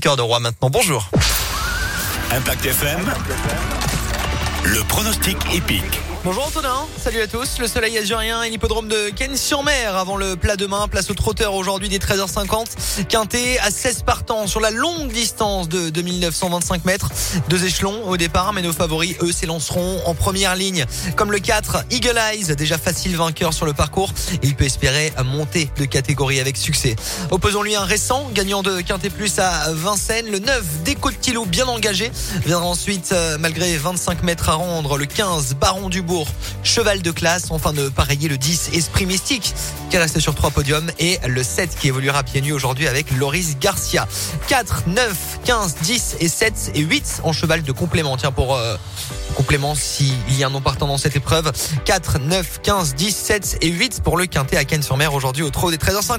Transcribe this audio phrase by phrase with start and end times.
[0.00, 0.70] de roi maintenant.
[0.70, 1.08] Bonjour.
[2.32, 3.12] Impact FM.
[4.64, 6.00] Le pronostic épique.
[6.22, 7.58] Bonjour Antonin, salut à tous.
[7.60, 10.86] Le soleil azurien et l'hippodrome de Cannes-sur-Mer avant le plat demain.
[10.86, 13.06] Place au trotteur aujourd'hui des 13h50.
[13.08, 17.08] Quintet à 16 partants sur la longue distance de 2925 mètres.
[17.48, 20.84] Deux échelons au départ, mais nos favoris, eux, s'élanceront en première ligne.
[21.16, 24.12] Comme le 4, Eagle Eyes, déjà facile vainqueur sur le parcours.
[24.42, 26.96] Il peut espérer monter de catégorie avec succès.
[27.30, 30.30] Opposons-lui un récent, gagnant de Quintet Plus à Vincennes.
[30.30, 31.10] Le 9, Déco
[31.46, 32.12] bien engagé.
[32.44, 36.02] Viendra ensuite, euh, malgré 25 mètres à rendre, le 15, Baron du
[36.62, 39.54] cheval de classe, enfin de pareiller le 10 Esprit Mystique
[39.90, 43.58] qui reste sur trois podiums et le 7 qui évoluera pieds nus aujourd'hui avec Loris
[43.58, 44.06] Garcia.
[44.48, 48.16] 4, 9, 15, 10 et 7 et 8 en cheval de complément.
[48.16, 48.76] Tiens pour euh,
[49.36, 51.52] complément s'il y a un non partant dans cette épreuve.
[51.84, 55.70] 4, 9, 15, 10, 7 et 8 pour le quintet à Cannes-sur-Mer aujourd'hui au trot
[55.70, 56.18] des 13h50.